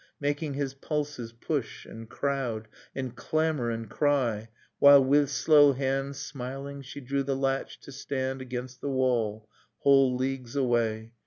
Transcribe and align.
Making 0.19 0.55
his 0.55 0.73
pulses 0.73 1.31
push 1.31 1.85
and 1.85 2.09
crowd... 2.09 2.67
And 2.95 3.15
clamor 3.15 3.69
and 3.69 3.87
cry... 3.87 4.49
while 4.79 5.03
with 5.03 5.29
slow 5.29 5.73
hand, 5.73 6.15
Smiling, 6.15 6.81
she 6.81 6.99
drew 6.99 7.21
the 7.21 7.35
latch, 7.37 7.79
to 7.81 7.91
stand 7.91 8.41
Against 8.41 8.81
the 8.81 8.89
wall, 8.89 9.47
whole 9.81 10.15
leagues 10.15 10.55
away. 10.55 11.13